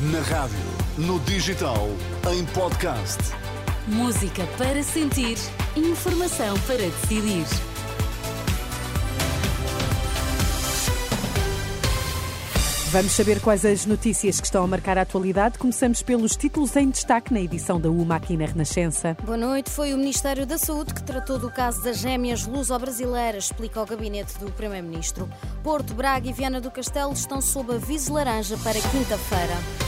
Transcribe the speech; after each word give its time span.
Na 0.00 0.20
rádio, 0.20 0.56
no 0.96 1.18
digital, 1.18 1.88
em 2.32 2.44
podcast. 2.46 3.18
Música 3.88 4.46
para 4.56 4.80
sentir, 4.80 5.36
informação 5.74 6.56
para 6.68 6.76
decidir. 6.76 7.44
Vamos 12.92 13.10
saber 13.10 13.40
quais 13.40 13.64
as 13.66 13.86
notícias 13.86 14.38
que 14.38 14.46
estão 14.46 14.62
a 14.62 14.66
marcar 14.68 14.96
a 14.98 15.02
atualidade. 15.02 15.58
Começamos 15.58 16.00
pelos 16.00 16.36
títulos 16.36 16.76
em 16.76 16.88
destaque 16.90 17.34
na 17.34 17.40
edição 17.40 17.80
da 17.80 17.90
UMA 17.90 18.14
aqui 18.14 18.36
na 18.36 18.46
Renascença. 18.46 19.16
Boa 19.24 19.36
noite. 19.36 19.68
Foi 19.68 19.92
o 19.92 19.98
Ministério 19.98 20.46
da 20.46 20.58
Saúde 20.58 20.94
que 20.94 21.02
tratou 21.02 21.40
do 21.40 21.50
caso 21.50 21.82
das 21.82 21.98
gêmeas 21.98 22.46
luso-brasileiras, 22.46 23.46
explica 23.46 23.82
o 23.82 23.84
gabinete 23.84 24.38
do 24.38 24.52
Primeiro-Ministro. 24.52 25.28
Porto, 25.64 25.92
Braga 25.92 26.28
e 26.28 26.32
Viana 26.32 26.60
do 26.60 26.70
Castelo 26.70 27.12
estão 27.12 27.40
sob 27.40 27.74
aviso 27.74 28.12
laranja 28.12 28.56
para 28.58 28.80
quinta-feira. 28.80 29.87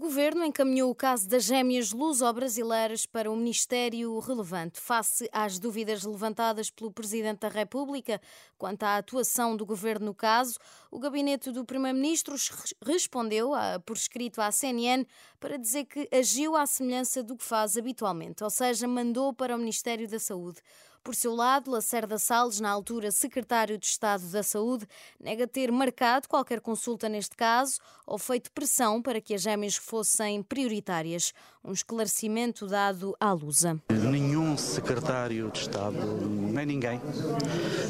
Governo 0.00 0.46
encaminhou 0.46 0.90
o 0.90 0.94
caso 0.94 1.28
das 1.28 1.44
gêmeas 1.44 1.92
luso-brasileiras 1.92 3.04
para 3.04 3.30
o 3.30 3.36
Ministério 3.36 4.18
relevante, 4.18 4.80
face 4.80 5.28
às 5.30 5.58
dúvidas 5.58 6.04
levantadas 6.04 6.70
pelo 6.70 6.90
Presidente 6.90 7.40
da 7.40 7.48
República 7.48 8.18
quanto 8.56 8.82
à 8.82 8.96
atuação 8.96 9.54
do 9.54 9.66
governo 9.66 10.06
no 10.06 10.14
caso. 10.14 10.58
O 10.90 10.98
gabinete 10.98 11.52
do 11.52 11.66
Primeiro-Ministro 11.66 12.34
respondeu 12.82 13.50
por 13.84 13.94
escrito 13.94 14.40
à 14.40 14.50
CNN 14.50 15.04
para 15.38 15.58
dizer 15.58 15.84
que 15.84 16.08
agiu 16.10 16.56
à 16.56 16.64
semelhança 16.64 17.22
do 17.22 17.36
que 17.36 17.44
faz 17.44 17.76
habitualmente, 17.76 18.42
ou 18.42 18.48
seja, 18.48 18.88
mandou 18.88 19.34
para 19.34 19.54
o 19.54 19.58
Ministério 19.58 20.08
da 20.08 20.18
Saúde. 20.18 20.62
Por 21.02 21.14
seu 21.14 21.34
lado, 21.34 21.70
Lacerda 21.70 22.18
Salles, 22.18 22.60
na 22.60 22.68
altura 22.68 23.10
secretário 23.10 23.78
de 23.78 23.86
Estado 23.86 24.22
da 24.28 24.42
Saúde, 24.42 24.86
nega 25.18 25.46
ter 25.46 25.72
marcado 25.72 26.28
qualquer 26.28 26.60
consulta 26.60 27.08
neste 27.08 27.34
caso 27.34 27.78
ou 28.06 28.18
feito 28.18 28.52
pressão 28.52 29.00
para 29.00 29.18
que 29.18 29.34
as 29.34 29.40
gêmeas 29.40 29.76
fossem 29.76 30.42
prioritárias. 30.42 31.32
Um 31.64 31.72
esclarecimento 31.72 32.66
dado 32.66 33.14
à 33.20 33.32
Lusa. 33.32 33.80
Nenhum 33.90 34.56
secretário 34.56 35.50
de 35.50 35.60
Estado, 35.60 35.96
nem 35.96 36.66
ninguém, 36.66 37.00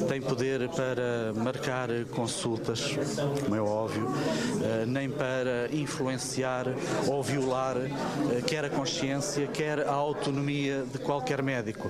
tem 0.08 0.20
poder 0.20 0.68
para 0.70 1.32
marcar 1.34 1.88
consultas, 2.10 2.96
como 3.44 3.54
é 3.54 3.60
óbvio, 3.60 4.08
eh, 4.62 4.84
nem 4.86 5.08
para 5.08 5.68
influenciar 5.72 6.66
ou 7.06 7.22
violar 7.22 7.76
eh, 7.76 8.42
quer 8.46 8.64
a 8.64 8.70
consciência, 8.70 9.46
quer 9.46 9.86
a 9.86 9.92
autonomia 9.92 10.84
de 10.92 10.98
qualquer 10.98 11.40
médico. 11.40 11.88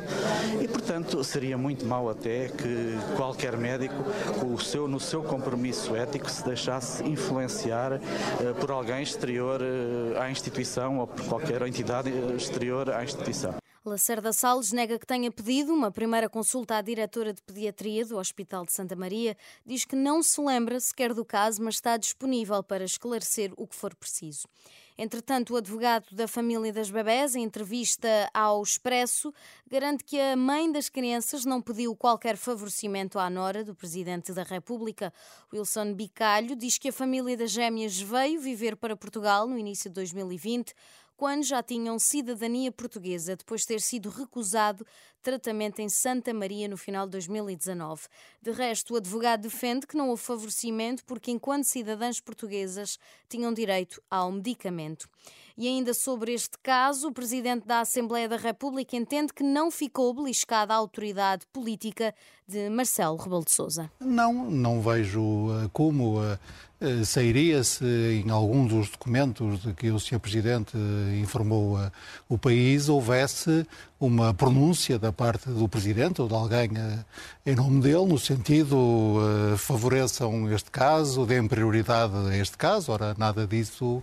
E, 0.61 0.69
portanto, 0.69 1.10
Seria 1.25 1.59
muito 1.59 1.85
mau 1.85 2.09
até 2.09 2.49
que 2.49 3.17
qualquer 3.17 3.57
médico, 3.57 3.95
seu, 4.63 4.87
no 4.87 5.01
seu 5.01 5.23
compromisso 5.23 5.95
ético, 5.97 6.31
se 6.31 6.45
deixasse 6.45 7.03
influenciar 7.05 7.95
uh, 7.95 8.01
por 8.61 8.71
alguém 8.71 9.03
exterior 9.03 9.61
uh, 9.61 10.21
à 10.21 10.31
instituição 10.31 10.99
ou 10.99 11.07
por 11.07 11.25
qualquer 11.27 11.63
entidade 11.63 12.11
exterior 12.37 12.91
à 12.91 13.03
instituição. 13.03 13.55
Lacerda 13.83 14.31
Salles 14.31 14.73
nega 14.73 14.99
que 14.99 15.07
tenha 15.07 15.33
pedido 15.33 15.73
uma 15.73 15.91
primeira 15.91 16.29
consulta 16.29 16.77
à 16.77 16.83
diretora 16.83 17.33
de 17.33 17.43
pediatria 17.43 18.05
do 18.05 18.19
Hospital 18.19 18.67
de 18.67 18.73
Santa 18.73 18.95
Maria. 18.95 19.35
Diz 19.65 19.87
que 19.87 19.97
não 19.97 20.23
se 20.23 20.39
lembra 20.39 20.79
sequer 20.79 21.15
do 21.15 21.25
caso, 21.25 21.63
mas 21.63 21.77
está 21.77 21.97
disponível 21.97 22.63
para 22.63 22.85
esclarecer 22.85 23.53
o 23.57 23.67
que 23.67 23.75
for 23.75 23.95
preciso. 23.95 24.47
Entretanto, 25.03 25.55
o 25.55 25.57
advogado 25.57 26.15
da 26.15 26.29
família 26.29 26.71
das 26.75 26.91
bebés, 26.91 27.35
em 27.35 27.43
entrevista 27.43 28.29
ao 28.35 28.63
Expresso, 28.63 29.33
garante 29.67 30.05
que 30.05 30.21
a 30.21 30.37
mãe 30.37 30.71
das 30.71 30.91
crianças 30.91 31.47
não 31.47 31.63
pediu 31.63 31.97
qualquer 31.97 32.37
favorecimento 32.37 33.19
à 33.19 33.31
nora 33.31 33.65
do 33.65 33.75
Presidente 33.75 34.31
da 34.35 34.43
República. 34.43 35.11
Wilson 35.51 35.95
Bicalho 35.95 36.55
diz 36.55 36.77
que 36.77 36.91
a 36.91 36.93
família 36.93 37.35
das 37.35 37.51
gêmeas 37.51 37.99
veio 37.99 38.43
viver 38.43 38.77
para 38.77 38.95
Portugal 38.95 39.49
no 39.49 39.57
início 39.57 39.89
de 39.89 39.95
2020 39.95 40.75
quando 41.21 41.45
já 41.45 41.63
tinham 41.63 41.99
cidadania 41.99 42.73
portuguesa, 42.73 43.37
depois 43.37 43.61
de 43.61 43.67
ter 43.67 43.83
sido 43.83 44.09
recusado 44.09 44.87
tratamento 45.21 45.81
em 45.81 45.89
Santa 45.91 46.33
Maria 46.33 46.67
no 46.67 46.79
final 46.79 47.05
de 47.05 47.11
2019. 47.11 48.05
De 48.41 48.51
resto, 48.51 48.95
o 48.95 48.97
advogado 48.97 49.43
defende 49.43 49.87
que 49.87 49.99
não 49.99 50.09
houve 50.09 50.23
favorecimento 50.23 51.05
porque, 51.05 51.31
enquanto 51.31 51.65
cidadãs 51.65 52.23
portuguesas, 52.23 52.99
tinham 53.29 53.53
direito 53.53 54.03
ao 54.11 54.33
medicamento. 54.33 55.11
E 55.61 55.69
ainda 55.69 55.93
sobre 55.93 56.33
este 56.33 56.57
caso, 56.63 57.09
o 57.09 57.13
presidente 57.13 57.67
da 57.67 57.81
Assembleia 57.81 58.27
da 58.27 58.39
República 58.39 58.97
entende 58.97 59.31
que 59.31 59.43
não 59.43 59.71
ficou 59.71 60.15
beliscada 60.15 60.73
a 60.73 60.77
autoridade 60.79 61.45
política 61.53 62.15
de 62.49 62.71
Marcelo 62.71 63.19
Rebelo 63.19 63.45
de 63.45 63.51
Sousa. 63.51 63.93
Não, 64.01 64.51
não 64.51 64.81
vejo 64.81 65.21
eh, 65.21 65.69
como 65.71 66.25
eh, 66.25 66.39
eh, 66.81 67.05
sairia 67.05 67.63
se 67.63 67.85
em 67.85 68.31
algum 68.31 68.67
dos 68.67 68.89
documentos 68.89 69.61
de 69.61 69.75
que 69.75 69.91
o 69.91 70.01
Sr. 70.01 70.19
Presidente 70.19 70.79
informou 71.21 71.77
o 72.27 72.39
país 72.39 72.89
houvesse 72.89 73.67
uma 74.01 74.33
pronúncia 74.33 74.99
da 74.99 75.13
parte 75.13 75.51
do 75.51 75.69
Presidente 75.69 76.23
ou 76.23 76.29
de 76.29 76.35
alguém 76.35 76.71
em 77.45 77.55
nome 77.55 77.83
dele, 77.83 78.07
no 78.07 78.19
sentido 78.19 79.19
favoreçam 79.59 80.51
este 80.51 80.71
caso, 80.71 81.27
deem 81.27 81.47
prioridade 81.47 82.15
a 82.31 82.35
este 82.35 82.57
caso. 82.57 82.91
Ora, 82.91 83.15
nada 83.19 83.47
disso 83.47 84.03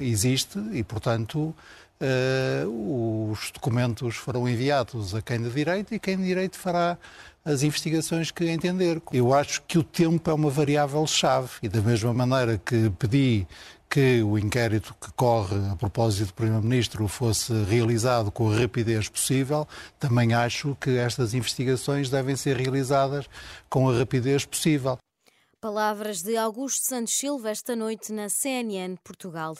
existe 0.00 0.58
e, 0.72 0.82
portanto, 0.82 1.54
uh, 2.00 3.30
os 3.30 3.50
documentos 3.50 4.16
foram 4.16 4.48
enviados 4.48 5.14
a 5.14 5.22
quem 5.22 5.42
de 5.42 5.50
direito 5.50 5.94
e 5.94 5.98
quem 5.98 6.16
de 6.16 6.24
direito 6.24 6.56
fará 6.58 6.96
as 7.44 7.62
investigações 7.62 8.30
que 8.30 8.44
entender. 8.44 9.00
Eu 9.12 9.32
acho 9.32 9.62
que 9.62 9.78
o 9.78 9.82
tempo 9.82 10.30
é 10.30 10.34
uma 10.34 10.50
variável-chave 10.50 11.50
e, 11.62 11.68
da 11.68 11.80
mesma 11.80 12.12
maneira 12.12 12.58
que 12.58 12.90
pedi 12.98 13.46
que 13.90 14.22
o 14.22 14.38
inquérito 14.38 14.94
que 15.00 15.10
corre 15.12 15.56
a 15.72 15.76
propósito 15.76 16.28
do 16.28 16.34
Primeiro-Ministro 16.34 17.08
fosse 17.08 17.52
realizado 17.64 18.30
com 18.30 18.50
a 18.52 18.56
rapidez 18.56 19.08
possível, 19.08 19.66
também 19.98 20.34
acho 20.34 20.76
que 20.78 20.98
estas 20.98 21.32
investigações 21.32 22.10
devem 22.10 22.36
ser 22.36 22.56
realizadas 22.56 23.26
com 23.70 23.88
a 23.88 23.96
rapidez 23.96 24.44
possível. 24.44 24.98
Palavras 25.60 26.22
de 26.22 26.36
Augusto 26.36 26.86
Santos 26.86 27.14
Silva 27.14 27.50
esta 27.50 27.74
noite 27.74 28.12
na 28.12 28.28
CNN 28.28 28.94
Portugal. 29.02 29.56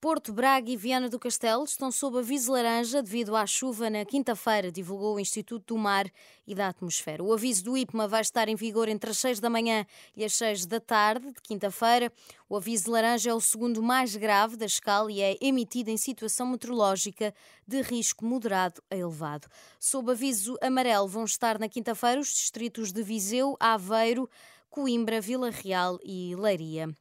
Porto, 0.00 0.32
Braga 0.32 0.70
e 0.70 0.76
Viana 0.76 1.06
do 1.06 1.18
Castelo 1.18 1.64
estão 1.64 1.92
sob 1.92 2.18
aviso 2.18 2.50
laranja 2.50 3.02
devido 3.02 3.36
à 3.36 3.46
chuva 3.46 3.90
na 3.90 4.06
quinta-feira, 4.06 4.72
divulgou 4.72 5.16
o 5.16 5.20
Instituto 5.20 5.74
do 5.74 5.78
Mar 5.78 6.10
e 6.46 6.54
da 6.54 6.68
Atmosfera. 6.68 7.22
O 7.22 7.30
aviso 7.30 7.62
do 7.62 7.76
IPMA 7.76 8.08
vai 8.08 8.22
estar 8.22 8.48
em 8.48 8.56
vigor 8.56 8.88
entre 8.88 9.10
as 9.10 9.18
6 9.18 9.38
da 9.38 9.50
manhã 9.50 9.84
e 10.16 10.24
as 10.24 10.32
6 10.32 10.64
da 10.64 10.80
tarde 10.80 11.26
de 11.26 11.42
quinta-feira. 11.42 12.10
O 12.48 12.56
aviso 12.56 12.90
laranja 12.90 13.28
é 13.28 13.34
o 13.34 13.40
segundo 13.40 13.82
mais 13.82 14.16
grave 14.16 14.56
da 14.56 14.64
escala 14.64 15.12
e 15.12 15.20
é 15.20 15.36
emitido 15.42 15.90
em 15.90 15.98
situação 15.98 16.46
meteorológica 16.46 17.34
de 17.68 17.82
risco 17.82 18.24
moderado 18.24 18.82
a 18.90 18.96
elevado. 18.96 19.46
Sob 19.78 20.10
aviso 20.10 20.56
amarelo 20.62 21.06
vão 21.06 21.24
estar 21.24 21.58
na 21.58 21.68
quinta-feira 21.68 22.18
os 22.18 22.28
distritos 22.28 22.92
de 22.92 23.02
Viseu, 23.02 23.58
Aveiro, 23.60 24.26
Coimbra, 24.74 25.20
Vila 25.20 25.50
Real 25.50 26.00
e 26.02 26.34
Leiria. 26.34 26.92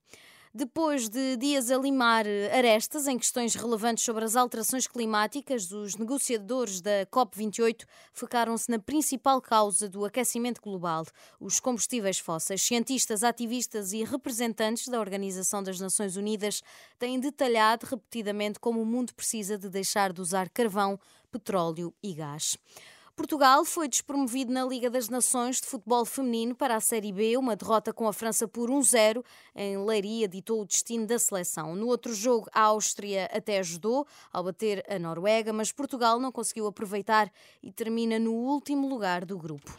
Depois 0.54 1.10
de 1.10 1.36
dias 1.38 1.72
a 1.72 1.78
limar 1.80 2.24
arestas 2.56 3.08
em 3.08 3.18
questões 3.18 3.56
relevantes 3.56 4.04
sobre 4.04 4.24
as 4.24 4.36
alterações 4.36 4.86
climáticas, 4.86 5.72
os 5.72 5.96
negociadores 5.96 6.82
da 6.82 7.08
COP28 7.08 7.84
focaram-se 8.14 8.70
na 8.70 8.78
principal 8.78 9.42
causa 9.42 9.90
do 9.90 10.06
aquecimento 10.06 10.62
global, 10.62 11.04
os 11.40 11.60
combustíveis 11.60 12.20
fósseis. 12.20 12.62
Cientistas, 12.62 13.24
ativistas 13.24 13.92
e 13.92 14.04
representantes 14.04 14.88
da 14.88 15.00
Organização 15.00 15.64
das 15.64 15.80
Nações 15.80 16.16
Unidas 16.16 16.62
têm 17.00 17.20
detalhado 17.20 17.88
repetidamente 17.88 18.60
como 18.60 18.80
o 18.84 18.86
mundo 18.86 19.16
precisa 19.16 19.58
de 19.58 19.68
deixar 19.68 20.14
de 20.14 20.22
usar 20.22 20.48
carvão, 20.48 21.00
petróleo 21.32 21.92
e 22.04 22.14
gás. 22.14 22.56
Portugal 23.16 23.64
foi 23.64 23.88
despromovido 23.88 24.52
na 24.52 24.66
Liga 24.66 24.90
das 24.90 25.08
Nações 25.08 25.62
de 25.62 25.68
Futebol 25.68 26.04
Feminino 26.04 26.56
para 26.56 26.76
a 26.76 26.80
Série 26.80 27.12
B. 27.12 27.38
Uma 27.38 27.56
derrota 27.56 27.94
com 27.94 28.08
a 28.08 28.14
França 28.14 28.48
por 28.48 28.72
1-0 28.72 29.24
em 29.56 29.78
Leiria 29.78 30.28
ditou 30.28 30.62
o 30.62 30.66
destino 30.66 31.06
da 31.06 31.20
seleção. 31.20 31.76
No 31.76 31.88
outro 31.88 32.12
jogo, 32.12 32.48
a 32.52 32.62
Áustria 32.62 33.30
até 33.32 33.60
ajudou 33.60 34.08
ao 34.32 34.44
bater 34.44 34.84
a 34.90 34.98
Noruega, 34.98 35.54
mas 35.54 35.72
Portugal 35.72 36.20
não 36.20 36.32
conseguiu 36.32 36.66
aproveitar 36.66 37.32
e 37.62 37.72
termina 37.72 38.18
no 38.18 38.34
último 38.34 38.88
lugar 38.90 39.26
do 39.26 39.38
grupo. 39.38 39.72